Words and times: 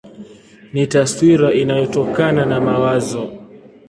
Ni 0.73 0.83
taswira 0.91 1.47
inayotokana 1.61 2.43
na 2.45 2.57
mawazo. 2.67 3.23